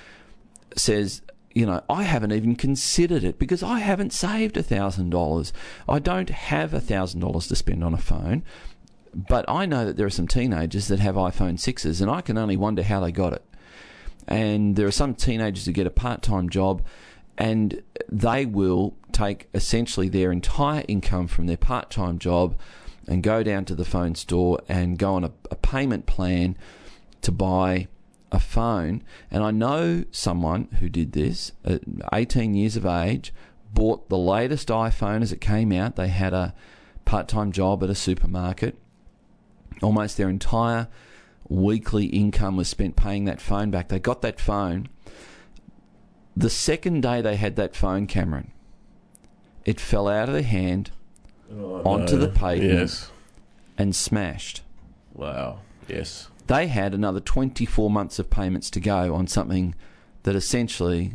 [0.76, 5.52] says, you know, I haven't even considered it because I haven't saved a $1,000.
[5.88, 8.42] I don't have a $1,000 to spend on a phone.
[9.14, 12.36] But I know that there are some teenagers that have iPhone 6s, and I can
[12.36, 13.44] only wonder how they got it.
[14.26, 16.82] And there are some teenagers who get a part time job
[17.36, 22.56] and they will take essentially their entire income from their part time job
[23.06, 26.56] and go down to the phone store and go on a, a, payment plan
[27.20, 27.86] to buy
[28.32, 29.02] a phone.
[29.30, 33.32] And I know someone who did this at 18 years of age,
[33.72, 35.96] bought the latest iPhone as it came out.
[35.96, 36.54] They had a
[37.04, 38.78] part time job at a supermarket.
[39.82, 40.88] Almost their entire
[41.48, 43.88] weekly income was spent paying that phone back.
[43.88, 44.88] They got that phone
[46.36, 48.50] the second day they had that phone, Cameron,
[49.64, 50.90] it fell out of their hand
[51.52, 52.20] oh, onto no.
[52.20, 53.10] the pavement yes.
[53.78, 54.62] and smashed.
[55.12, 55.60] Wow.
[55.88, 56.28] Yes.
[56.46, 59.74] They had another 24 months of payments to go on something
[60.24, 61.12] that essentially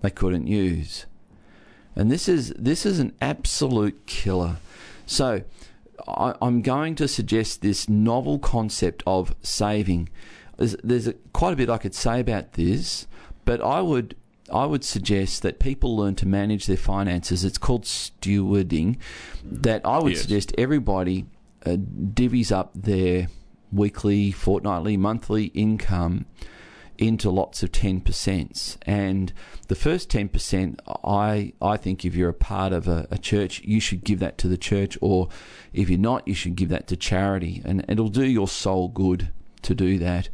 [0.00, 1.06] they couldn't use.
[1.96, 4.56] And this is this is an absolute killer.
[5.06, 5.42] So
[6.08, 10.08] I, am going to suggest this novel concept of saving.
[10.56, 13.06] There's, there's a, quite a bit I could say about this,
[13.44, 14.16] but I would
[14.52, 17.44] I would suggest that people learn to manage their finances.
[17.44, 18.98] It's called stewarding.
[19.42, 20.22] That I would yes.
[20.22, 21.26] suggest everybody
[21.64, 23.28] uh, divvies up their
[23.72, 26.26] weekly, fortnightly, monthly income
[26.98, 28.76] into lots of 10%.
[28.82, 29.32] And
[29.68, 33.80] the first 10%, I, I think if you're a part of a, a, church, you
[33.80, 35.28] should give that to the church, or
[35.72, 37.62] if you're not, you should give that to charity.
[37.64, 39.30] And it'll do your soul good
[39.62, 40.28] to do that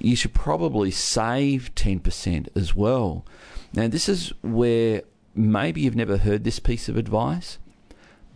[0.00, 3.24] you should probably save 10% as well.
[3.72, 5.02] Now, this is where
[5.34, 7.58] maybe you've never heard this piece of advice,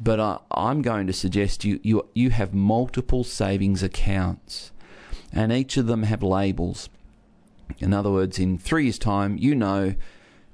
[0.00, 4.72] but I, I'm going to suggest you, you, you have multiple savings accounts,
[5.32, 6.88] and each of them have labels.
[7.78, 9.94] In other words, in three years' time, you know,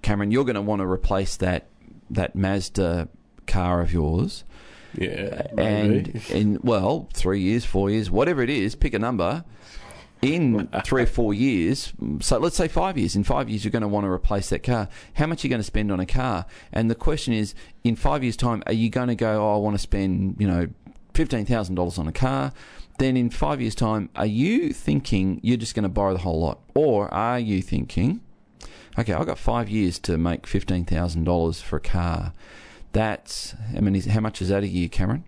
[0.02, 1.68] Cameron, you're going to want to replace that
[2.10, 3.08] that Mazda
[3.46, 4.44] car of yours.
[4.94, 9.44] Yeah, and in well, three years, four years, whatever it is, pick a number
[10.22, 13.82] in three or four years, so let's say five years, in five years you're going
[13.82, 14.88] to want to replace that car.
[15.14, 16.46] How much are you going to spend on a car?
[16.72, 19.58] And the question is, in five years' time, are you going to go, oh, I
[19.58, 20.68] want to spend, you know,
[21.14, 22.52] $15,000 on a car?
[22.98, 26.40] Then in five years' time, are you thinking you're just going to borrow the whole
[26.40, 26.60] lot?
[26.74, 28.20] Or are you thinking,
[28.96, 32.32] okay, I've got five years to make $15,000 for a car.
[32.92, 35.24] That's, I mean, how much is that a year, Cameron?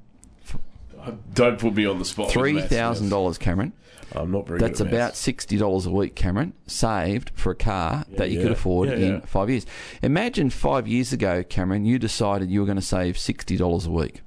[1.34, 2.30] Don't put me on the spot.
[2.30, 3.72] Three thousand dollars, Cameron.
[4.12, 4.58] I'm not very.
[4.58, 8.42] That's about sixty dollars a week, Cameron, saved for a car yeah, that you yeah.
[8.42, 9.66] could afford yeah, in five years.
[10.02, 13.90] Imagine five years ago, Cameron, you decided you were going to save sixty dollars a
[13.90, 14.22] week.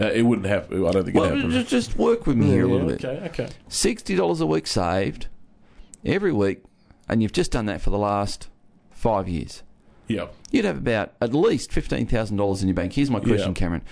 [0.00, 0.84] Uh, it wouldn't happen.
[0.86, 1.66] I don't think well, it happened.
[1.68, 3.04] Just work with me here a little bit.
[3.04, 3.48] Okay, okay.
[3.68, 5.28] Sixty dollars a week saved
[6.04, 6.62] every week,
[7.08, 8.48] and you've just done that for the last
[8.90, 9.62] five years.
[10.08, 10.26] Yeah.
[10.50, 12.92] You'd have about at least fifteen thousand dollars in your bank.
[12.94, 13.82] Here's my question, Cameron: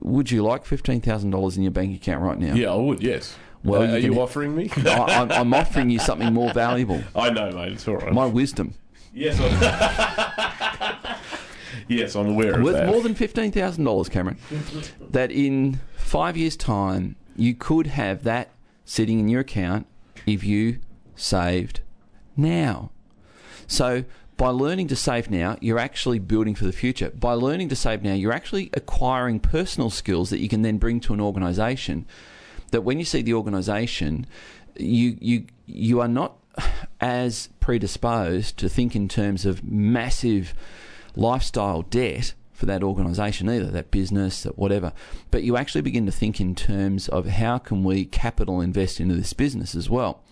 [0.00, 2.54] Would you like fifteen thousand dollars in your bank account right now?
[2.54, 3.02] Yeah, I would.
[3.02, 3.36] Yes.
[3.62, 4.70] Well, uh, you are you offering me?
[4.76, 7.02] I, am offering you something more valuable.
[7.14, 7.72] I know, mate.
[7.72, 8.12] It's all right.
[8.12, 8.74] My wisdom.
[9.12, 9.38] Yes.
[9.40, 11.16] I'm
[11.88, 12.86] yes, I'm aware of Worth that.
[12.86, 14.38] more than fifteen thousand dollars, Cameron.
[15.10, 18.50] that in five years' time, you could have that
[18.84, 19.86] sitting in your account
[20.26, 20.78] if you
[21.16, 21.80] saved
[22.36, 22.90] now.
[23.66, 24.04] So
[24.36, 27.10] by learning to save now, you're actually building for the future.
[27.10, 30.98] By learning to save now, you're actually acquiring personal skills that you can then bring
[31.00, 32.06] to an organisation
[32.70, 34.26] that when you see the organisation,
[34.76, 36.36] you you you are not
[37.00, 40.54] as predisposed to think in terms of massive
[41.16, 44.92] lifestyle debt for that organisation either, that business, that whatever.
[45.30, 49.14] But you actually begin to think in terms of how can we capital invest into
[49.14, 50.22] this business as well.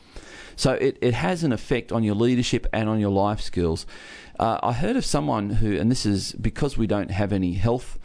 [0.54, 3.86] So it, it has an effect on your leadership and on your life skills.
[4.38, 7.98] Uh, I heard of someone who, and this is because we don't have any health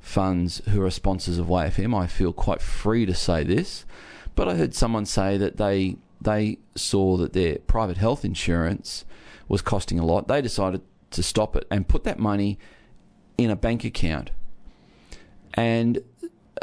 [0.00, 1.94] funds who are sponsors of WayFM.
[1.96, 3.84] I feel quite free to say this,
[4.34, 9.04] but I heard someone say that they they saw that their private health insurance
[9.48, 10.28] was costing a lot.
[10.28, 10.82] They decided
[11.12, 12.58] to stop it and put that money
[13.38, 14.30] in a bank account.
[15.54, 16.02] And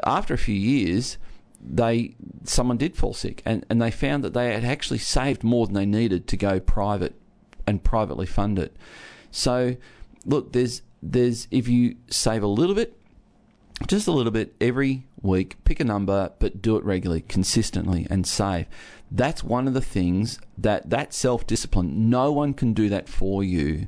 [0.05, 1.17] after a few years,
[1.59, 5.65] they someone did fall sick and, and they found that they had actually saved more
[5.65, 7.15] than they needed to go private
[7.65, 8.75] and privately fund it.
[9.31, 9.75] So
[10.25, 12.97] look, there's there's if you save a little bit
[13.85, 18.25] just a little bit every week, pick a number, but do it regularly, consistently, and
[18.25, 18.65] save.
[19.11, 23.43] That's one of the things that that self discipline, no one can do that for
[23.43, 23.87] you.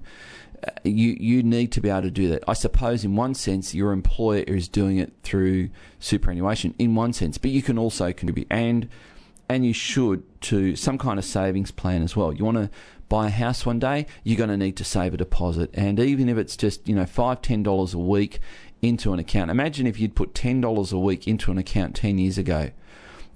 [0.65, 2.43] uh, you you need to be able to do that.
[2.47, 7.37] I suppose in one sense your employer is doing it through superannuation in one sense,
[7.37, 8.87] but you can also contribute and
[9.49, 12.31] and you should to some kind of savings plan as well.
[12.33, 12.69] You want to
[13.09, 16.29] buy a house one day, you're going to need to save a deposit, and even
[16.29, 18.39] if it's just you know five ten dollars a week
[18.81, 19.51] into an account.
[19.51, 22.71] Imagine if you'd put ten dollars a week into an account ten years ago.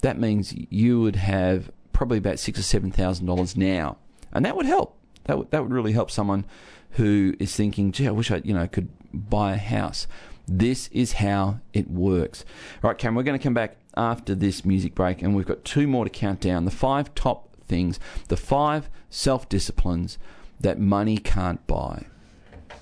[0.01, 3.97] That means you would have probably about six or seven thousand dollars now,
[4.31, 4.97] and that would help.
[5.25, 6.45] That would, that would really help someone
[6.91, 10.07] who is thinking, "Gee, I wish I you know could buy a house."
[10.45, 12.43] This is how it works.
[12.83, 15.63] All right, Cam, we're going to come back after this music break, and we've got
[15.63, 16.65] two more to count down.
[16.65, 20.17] The five top things, the five self disciplines
[20.59, 22.07] that money can't buy.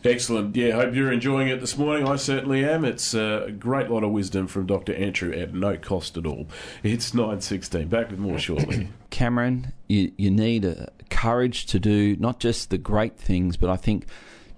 [0.04, 0.56] Excellent.
[0.56, 2.08] Yeah, hope you're enjoying it this morning.
[2.08, 2.84] I certainly am.
[2.86, 4.96] It's uh, a great lot of wisdom from Dr.
[4.96, 6.48] Andrew at no cost at all.
[6.82, 7.90] It's 9.16.
[7.90, 8.90] Back with more shortly.
[9.12, 13.76] Cameron, you, you need a courage to do not just the great things, but I
[13.76, 14.06] think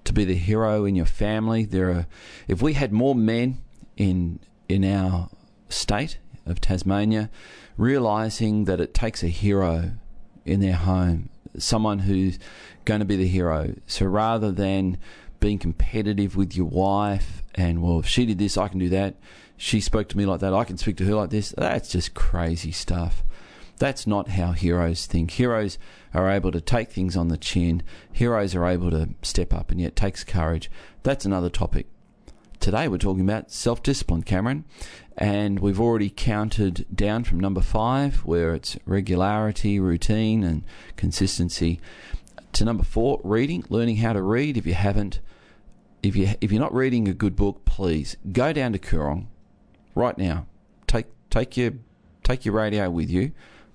[0.05, 1.65] to be the hero in your family.
[1.65, 2.07] There are,
[2.47, 3.57] if we had more men
[3.97, 5.29] in in our
[5.69, 7.29] state of Tasmania,
[7.77, 9.91] realizing that it takes a hero
[10.45, 12.39] in their home, someone who's
[12.85, 13.75] going to be the hero.
[13.87, 14.97] So rather than
[15.43, 19.15] being competitive with your wife and well, if she did this, I can do that.
[19.57, 20.53] She spoke to me like that.
[20.53, 21.53] I can speak to her like this.
[21.57, 23.23] That's just crazy stuff.
[23.77, 25.31] That's not how heroes think.
[25.31, 25.77] Heroes
[26.13, 27.83] are able to take things on the chin.
[28.13, 30.71] Heroes are able to step up, and yet takes courage.
[31.03, 31.87] That's another topic.
[32.61, 34.63] Today we're talking about self discipline, Cameron,
[35.17, 40.63] and we've already counted down from number five, where it's regularity, routine, and
[40.95, 41.81] consistency,
[42.53, 44.55] to number four, reading, learning how to read.
[44.55, 45.19] If you haven't,
[46.03, 49.27] if you if you're not reading a good book, please go down to Koorong
[49.95, 50.45] right now.
[50.85, 51.71] Take take your
[52.23, 53.31] take your radio with you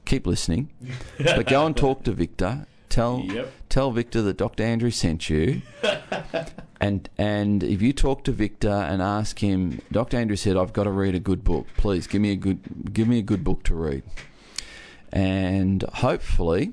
[0.08, 0.70] keep listening.
[1.18, 2.66] but go and talk to Victor.
[2.88, 3.52] Tell Yep.
[3.68, 4.64] tell Victor that Dr.
[4.64, 5.60] Andrew sent you.
[6.80, 10.16] and and if you talk to Victor and ask him, Dr.
[10.16, 11.66] Andrew said, I've got to read a good book.
[11.76, 14.02] Please give me a good give me a good book to read.
[15.12, 16.72] And hopefully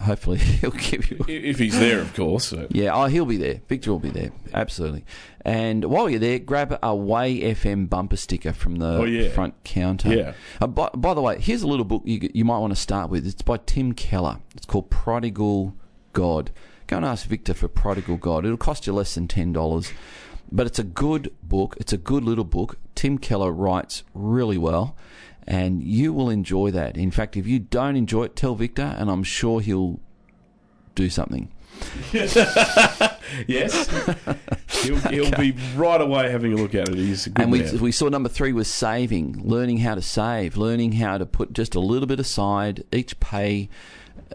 [0.00, 2.46] hopefully he'll give you If he's there, of course.
[2.46, 2.66] So.
[2.70, 3.60] yeah, oh, he'll be there.
[3.68, 4.30] Victor will be there.
[4.54, 5.04] Absolutely.
[5.44, 9.28] And while you're there, grab a WayFM bumper sticker from the Oh, yeah.
[9.30, 10.14] front counter.
[10.14, 10.32] Yeah.
[10.60, 13.10] Uh, by, by the way, here's a little book you, you might want to start
[13.10, 13.26] with.
[13.26, 14.38] It's by Tim Keller.
[14.56, 15.74] It's called Prodigal
[16.12, 16.50] God.
[16.86, 18.44] Go and ask Victor for Prodigal God.
[18.44, 19.92] It'll cost you less than $10.
[20.52, 21.76] But it's a good book.
[21.78, 22.76] It's a good little book.
[22.96, 24.96] Tim Keller writes really well,
[25.46, 26.96] and you will enjoy that.
[26.96, 30.00] In fact, if you don't enjoy it, tell Victor, and I'm sure he'll
[30.94, 31.50] do something.
[33.46, 33.88] Yes.
[34.82, 36.96] he'll he'll be right away having a look at it.
[36.96, 37.78] He's a good And we, man.
[37.78, 41.76] we saw number three was saving, learning how to save, learning how to put just
[41.76, 43.68] a little bit aside each pay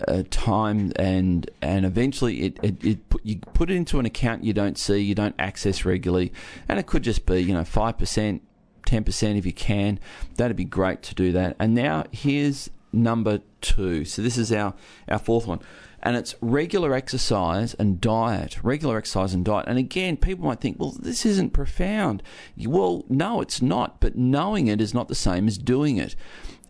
[0.08, 4.44] uh, time, and and eventually it, it, it put, you put it into an account
[4.44, 6.32] you don't see, you don't access regularly,
[6.70, 8.42] and it could just be you know five percent,
[8.86, 10.00] ten percent if you can.
[10.36, 11.56] That'd be great to do that.
[11.60, 14.06] And now here's number two.
[14.06, 14.74] So this is our
[15.08, 15.60] our fourth one.
[16.04, 18.64] And it's regular exercise and diet.
[18.64, 19.66] Regular exercise and diet.
[19.68, 22.22] And again, people might think, well, this isn't profound.
[22.56, 24.00] Well, no, it's not.
[24.00, 26.16] But knowing it is not the same as doing it.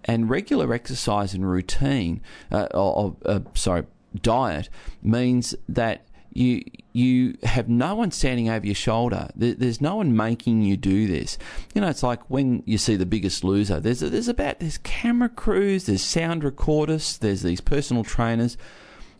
[0.06, 3.84] And regular exercise and routine, uh, or, uh, sorry,
[4.22, 4.70] diet
[5.02, 9.30] means that you you have no one standing over your shoulder.
[9.36, 11.38] There's no one making you do this.
[11.74, 13.80] You know, it's like when you see The Biggest Loser.
[13.80, 18.58] There's there's about there's camera crews, there's sound recordists, there's these personal trainers,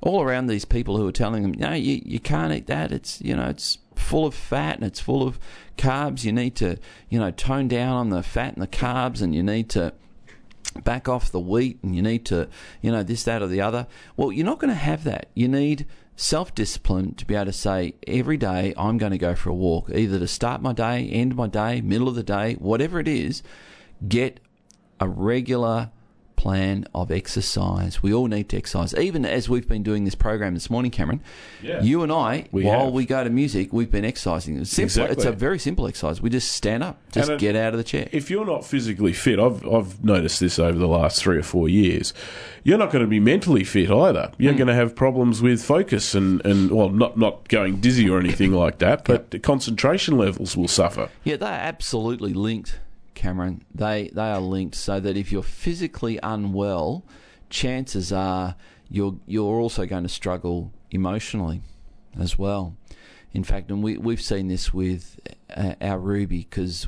[0.02, 2.92] all around these people who are telling them, no, you you can't eat that.
[2.92, 5.40] It's you know it's full of fat and it's full of
[5.78, 6.26] carbs.
[6.26, 9.42] You need to you know tone down on the fat and the carbs, and you
[9.42, 9.94] need to
[10.84, 12.50] back off the wheat and you need to,
[12.82, 13.88] you know, this, that, or the other.
[14.18, 15.30] Well, you're not going to have that.
[15.34, 19.36] You need self discipline to be able to say, every day I'm going to go
[19.36, 22.54] for a walk, either to start my day, end my day, middle of the day,
[22.56, 23.44] whatever it is,
[24.08, 24.40] get
[25.00, 25.92] a regular
[26.36, 28.02] plan of exercise.
[28.04, 28.94] We all need to exercise.
[28.96, 31.22] Even as we've been doing this program this morning, Cameron,
[31.62, 31.82] Yeah.
[31.82, 32.94] you and I, We while have.
[32.94, 34.58] we go to music, we've been exercising.
[34.60, 35.06] It's simple.
[35.12, 36.22] It's a very simple exercise.
[36.22, 38.10] We just stand up, just And get out of the chair.
[38.12, 41.70] if you're not physically fit, I've I've noticed this over the last three or four
[41.70, 42.14] years.
[42.64, 44.32] You're not going to be mentally fit either.
[44.38, 44.58] You're Hmm.
[44.58, 48.52] going to have problems with focus and, and well, not not going dizzy or anything
[48.52, 51.10] like that, but the concentration levels will suffer.
[51.24, 52.80] Yeah, they're absolutely linked,
[53.26, 53.64] Cameron.
[53.74, 57.04] They they are linked so that if you're physically unwell,
[57.50, 58.56] chances are
[58.88, 61.62] you're you're also going to struggle emotionally
[62.20, 62.76] as well.
[63.34, 65.20] In fact, and we we've seen this with
[65.56, 66.88] uh, our Ruby because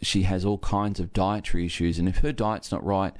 [0.00, 3.14] she has all kinds of dietary issues, and if her diet's not right,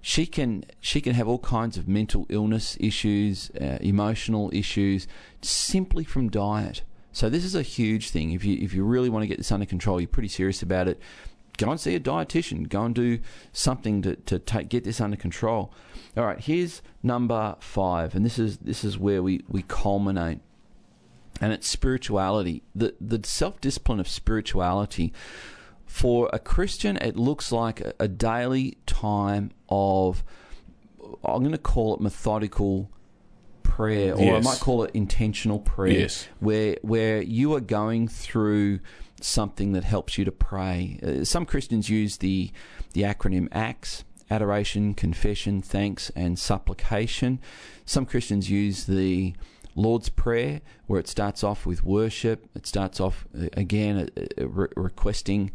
[0.00, 5.08] she can she can have all kinds of mental illness issues, uh, emotional issues,
[5.42, 6.82] simply from diet.
[7.10, 8.30] So this is a huge thing.
[8.30, 10.86] If you if you really want to get this under control, you're pretty serious about
[10.86, 11.00] it.
[11.58, 12.68] Go and see a dietitian.
[12.68, 13.18] Go and do
[13.52, 15.72] something to, to take, get this under control.
[16.16, 20.40] All right, here's number five, and this is this is where we, we culminate.
[21.40, 22.62] And it's spirituality.
[22.74, 25.12] The the self discipline of spirituality.
[25.84, 30.24] For a Christian, it looks like a, a daily time of
[31.24, 32.90] I'm going to call it methodical
[33.62, 34.46] prayer, or Yes.
[34.46, 36.26] I might call it intentional prayer, Yes.
[36.40, 38.80] where where you are going through
[39.20, 40.98] something that helps you to pray.
[41.02, 42.50] Uh, some Christians use the
[42.92, 47.40] the acronym ACTS: adoration, confession, thanks, and supplication.
[47.84, 49.34] Some Christians use the
[49.74, 52.48] Lord's Prayer, where it starts off with worship.
[52.54, 55.52] It starts off uh, again uh, uh, re- requesting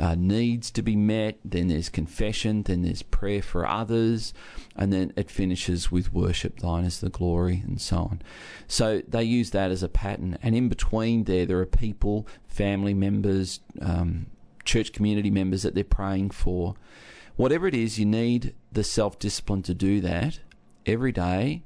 [0.00, 1.38] uh, needs to be met.
[1.44, 2.62] Then there's confession.
[2.62, 4.32] Then there's prayer for others,
[4.76, 6.60] and then it finishes with worship.
[6.60, 8.22] Thine is the glory, and so on.
[8.66, 10.38] So they use that as a pattern.
[10.42, 14.26] And in between there, there are people, family members, um,
[14.64, 16.74] church community members that they're praying for.
[17.36, 20.40] Whatever it is, you need the self discipline to do that
[20.86, 21.62] every day.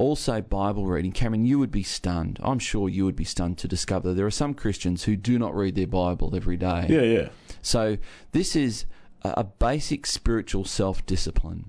[0.00, 1.12] Also, Bible reading.
[1.12, 2.38] Cameron, you would be stunned.
[2.42, 5.54] I'm sure you would be stunned to discover there are some Christians who do not
[5.54, 6.86] read their Bible every day.
[6.88, 7.28] Yeah, yeah.
[7.60, 7.98] So
[8.32, 8.86] this is
[9.24, 11.68] a basic spiritual self discipline.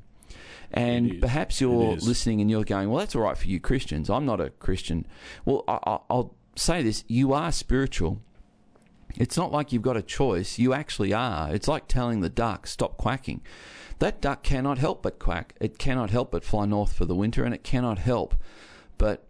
[0.72, 4.10] And perhaps you're listening and you're going, well, that's all right for you Christians.
[4.10, 5.06] I'm not a Christian.
[5.44, 8.22] Well, I, I, I'll say this you are spiritual.
[9.18, 10.60] It's not like you've got a choice.
[10.60, 11.54] You actually are.
[11.54, 13.42] It's like telling the duck, stop quacking.
[14.00, 15.54] That duck cannot help but quack.
[15.60, 18.36] It cannot help but fly north for the winter, and it cannot help
[19.02, 19.26] but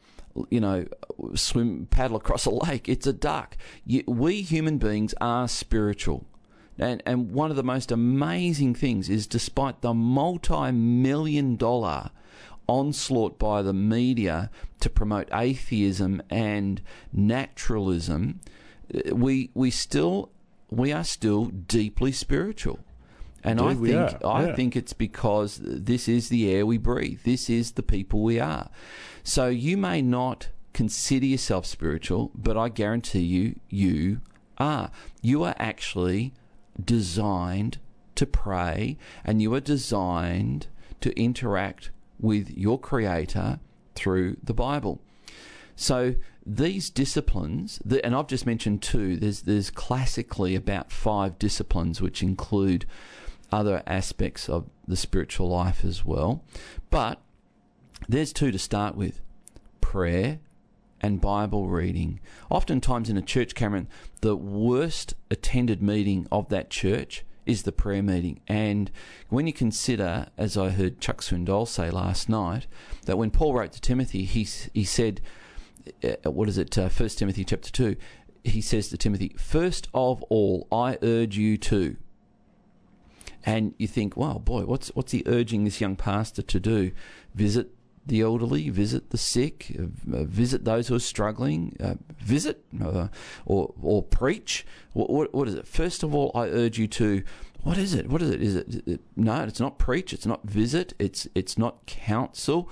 [0.49, 0.85] you know
[1.33, 3.55] swim paddle across a lake it's a duck
[3.85, 6.25] you, we human beings are spiritual
[6.77, 12.09] and and one of the most amazing things is despite the multi-million dollar
[12.67, 16.81] onslaught by the media to promote atheism and
[17.13, 18.39] naturalism
[19.11, 20.31] we we still
[20.69, 22.79] we are still deeply spiritual
[23.43, 24.55] and I Indeed we think I yeah.
[24.55, 27.21] think it's because this is the air we breathe.
[27.23, 28.69] This is the people we are.
[29.23, 34.21] So you may not consider yourself spiritual, but I guarantee you, you
[34.57, 34.91] are.
[35.21, 36.33] You are actually
[36.83, 37.79] designed
[38.15, 40.67] to pray, and you are designed
[41.01, 43.59] to interact with your Creator
[43.95, 45.01] through the Bible.
[45.75, 46.15] So
[46.45, 49.17] these disciplines, the, and I've just mentioned two.
[49.17, 52.85] There's there's classically about five disciplines which include
[53.51, 56.43] other aspects of the spiritual life as well.
[56.89, 57.21] But
[58.07, 59.21] there's two to start with:
[59.81, 60.39] prayer
[60.99, 62.19] and Bible reading.
[62.49, 63.87] Oftentimes in a church, Cameron,
[64.21, 68.39] the worst attended meeting of that church is the prayer meeting.
[68.47, 68.91] And
[69.29, 72.67] when you consider, as I heard Chuck Swindoll say last night,
[73.05, 75.21] that when Paul wrote to Timothy, he he said,
[76.23, 76.77] "What is it?
[76.77, 77.95] Uh, First Timothy chapter two.
[78.43, 81.97] He says to Timothy, First of all, I urge you to.
[83.43, 86.91] And you think, wow, boy, what's what's he urging this young pastor to do?
[87.33, 87.69] Visit
[88.05, 89.83] the elderly, visit the sick, uh,
[90.15, 93.07] uh, visit those who are struggling, uh, visit uh,
[93.45, 94.65] or or preach.
[94.93, 95.67] What, what what is it?
[95.67, 97.23] First of all, I urge you to.
[97.63, 98.09] What is it?
[98.09, 98.41] What is it?
[98.41, 99.43] Is it, it no?
[99.43, 100.13] It's not preach.
[100.13, 100.93] It's not visit.
[100.99, 102.69] It's it's not counsel.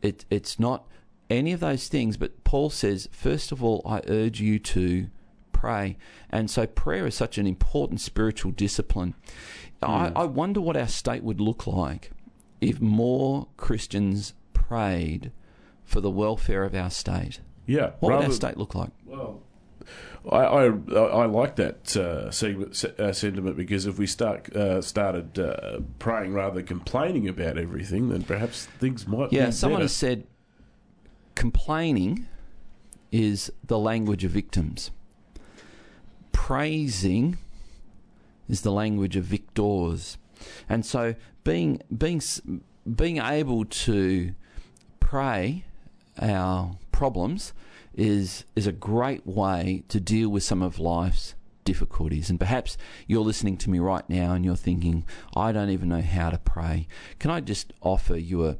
[0.00, 0.86] It it's not
[1.30, 2.16] any of those things.
[2.16, 5.08] But Paul says, first of all, I urge you to
[5.52, 5.96] pray.
[6.30, 9.14] And so prayer is such an important spiritual discipline.
[9.82, 12.10] I, I wonder what our state would look like
[12.60, 15.30] if more Christians prayed
[15.84, 17.40] for the welfare of our state.
[17.66, 17.92] Yeah.
[18.00, 18.90] What would our state look like?
[19.04, 19.42] Well,
[20.30, 25.38] I, I I like that uh, segment, uh, sentiment because if we start uh, started
[25.38, 29.32] uh, praying rather than complaining about everything, then perhaps things might.
[29.32, 29.84] Yeah, someone better.
[29.84, 30.26] has said
[31.38, 32.26] complaining
[33.12, 34.90] is the language of victims.
[36.32, 37.38] Praising
[38.48, 40.18] is the language of victors.
[40.68, 41.14] And so
[41.44, 42.20] being being
[42.92, 44.34] being able to
[44.98, 45.64] pray
[46.20, 47.52] our problems
[47.94, 52.30] is is a great way to deal with some of life's difficulties.
[52.30, 52.76] And perhaps
[53.06, 55.04] you're listening to me right now and you're thinking,
[55.36, 56.88] I don't even know how to pray.
[57.20, 58.56] Can I just offer you a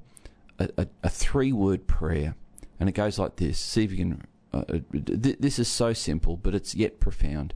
[0.61, 2.37] a, a, three word prayer?
[2.81, 3.59] And it goes like this.
[3.59, 4.27] See if you can.
[4.53, 7.53] Uh, uh, th- this is so simple, but it's yet profound.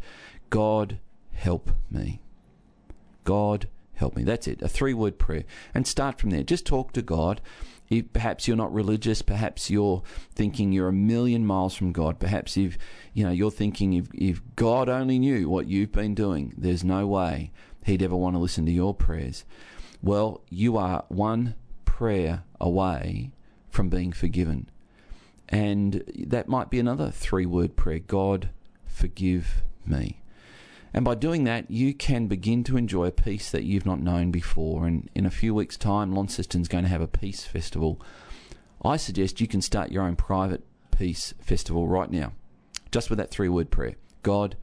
[0.50, 0.98] God,
[1.32, 2.20] help me.
[3.24, 4.24] God, help me.
[4.24, 4.62] That's it.
[4.62, 5.44] A three word prayer.
[5.74, 6.42] And start from there.
[6.42, 7.40] Just talk to God.
[7.88, 10.02] If perhaps you're not religious, perhaps you're
[10.34, 12.18] thinking you're a million miles from God.
[12.18, 12.78] Perhaps if
[13.12, 17.06] you know you're thinking if, if God only knew what you've been doing, there's no
[17.06, 17.52] way
[17.84, 19.44] He'd ever want to listen to your prayers.
[20.02, 21.54] Well, you are one
[21.84, 23.32] prayer away
[23.68, 24.70] from being forgiven.
[25.48, 28.50] And that might be another three word prayer God,
[28.86, 30.22] forgive me.
[30.94, 34.30] And by doing that, you can begin to enjoy a peace that you've not known
[34.30, 34.86] before.
[34.86, 38.00] And in a few weeks' time, Launceston's going to have a peace festival.
[38.84, 42.32] I suggest you can start your own private peace festival right now,
[42.90, 44.56] just with that three word prayer God,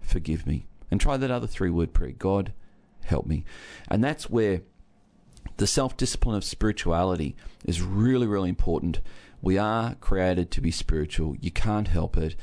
[0.00, 0.66] forgive me.
[0.90, 2.52] And try that other three word prayer God,
[3.04, 3.44] help me.
[3.88, 4.62] And that's where
[5.58, 9.00] the self discipline of spirituality is really, really important.
[9.46, 11.36] We are created to be spiritual.
[11.40, 12.34] You can't help it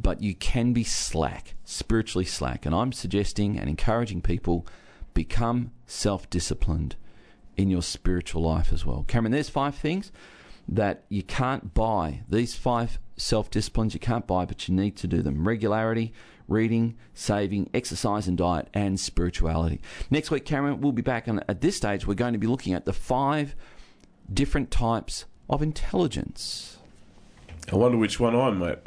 [0.00, 2.64] but you can be slack, spiritually slack.
[2.64, 4.66] And I'm suggesting and encouraging people
[5.14, 6.96] become self disciplined
[7.56, 9.04] in your spiritual life as well.
[9.06, 10.10] Cameron, there's five things
[10.68, 12.22] that you can't buy.
[12.28, 16.12] These five self disciplines you can't buy, but you need to do them regularity,
[16.46, 19.80] reading, saving, exercise and diet, and spirituality.
[20.10, 21.28] Next week, Cameron, we'll be back.
[21.28, 23.54] And at this stage, we're going to be looking at the five
[24.32, 26.78] different types of intelligence.
[27.72, 28.78] I wonder which one I'm, mate.